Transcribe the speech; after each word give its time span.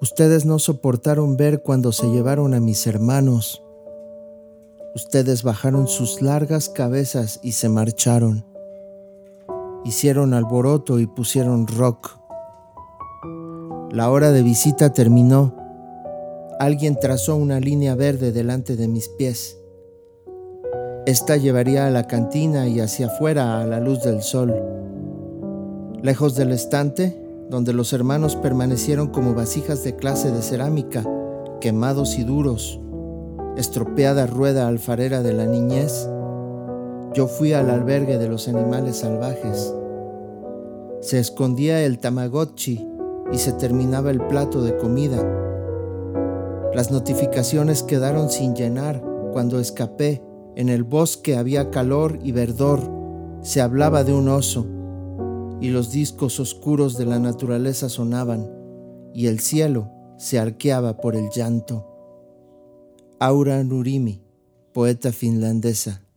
Ustedes 0.00 0.46
no 0.46 0.60
soportaron 0.60 1.36
ver 1.36 1.62
cuando 1.62 1.90
se 1.90 2.06
llevaron 2.06 2.54
a 2.54 2.60
mis 2.60 2.86
hermanos. 2.86 3.64
Ustedes 4.94 5.42
bajaron 5.42 5.88
sus 5.88 6.22
largas 6.22 6.68
cabezas 6.68 7.40
y 7.42 7.52
se 7.52 7.68
marcharon. 7.68 8.44
Hicieron 9.84 10.34
alboroto 10.34 11.00
y 11.00 11.06
pusieron 11.06 11.66
rock. 11.66 12.16
La 13.90 14.08
hora 14.10 14.30
de 14.30 14.42
visita 14.42 14.92
terminó. 14.92 15.56
Alguien 16.60 16.98
trazó 17.00 17.34
una 17.34 17.58
línea 17.58 17.96
verde 17.96 18.30
delante 18.30 18.76
de 18.76 18.86
mis 18.86 19.08
pies. 19.08 19.58
Esta 21.06 21.36
llevaría 21.36 21.86
a 21.86 21.90
la 21.90 22.06
cantina 22.06 22.68
y 22.68 22.78
hacia 22.78 23.06
afuera 23.06 23.60
a 23.60 23.66
la 23.66 23.80
luz 23.80 24.02
del 24.04 24.22
sol. 24.22 24.54
Lejos 26.02 26.36
del 26.36 26.52
estante, 26.52 27.27
donde 27.48 27.72
los 27.72 27.92
hermanos 27.92 28.36
permanecieron 28.36 29.08
como 29.08 29.34
vasijas 29.34 29.82
de 29.82 29.96
clase 29.96 30.30
de 30.30 30.42
cerámica, 30.42 31.04
quemados 31.60 32.18
y 32.18 32.24
duros, 32.24 32.80
estropeada 33.56 34.26
rueda 34.26 34.68
alfarera 34.68 35.22
de 35.22 35.32
la 35.32 35.46
niñez, 35.46 36.08
yo 37.14 37.26
fui 37.26 37.54
al 37.54 37.70
albergue 37.70 38.18
de 38.18 38.28
los 38.28 38.48
animales 38.48 38.98
salvajes. 38.98 39.74
Se 41.00 41.18
escondía 41.18 41.82
el 41.84 41.98
tamagotchi 41.98 42.86
y 43.32 43.38
se 43.38 43.52
terminaba 43.52 44.10
el 44.10 44.20
plato 44.20 44.62
de 44.62 44.76
comida. 44.76 45.18
Las 46.74 46.90
notificaciones 46.90 47.82
quedaron 47.82 48.30
sin 48.30 48.54
llenar 48.54 49.02
cuando 49.32 49.58
escapé. 49.58 50.22
En 50.54 50.68
el 50.68 50.82
bosque 50.82 51.36
había 51.36 51.70
calor 51.70 52.18
y 52.22 52.32
verdor. 52.32 52.80
Se 53.42 53.60
hablaba 53.60 54.04
de 54.04 54.12
un 54.12 54.28
oso 54.28 54.66
y 55.60 55.70
los 55.70 55.90
discos 55.90 56.40
oscuros 56.40 56.96
de 56.96 57.06
la 57.06 57.18
naturaleza 57.18 57.88
sonaban 57.88 58.50
y 59.14 59.26
el 59.26 59.40
cielo 59.40 59.90
se 60.18 60.38
arqueaba 60.38 60.96
por 60.96 61.16
el 61.16 61.30
llanto. 61.30 61.86
Aura 63.20 63.62
Nurimi, 63.64 64.22
poeta 64.72 65.12
finlandesa. 65.12 66.07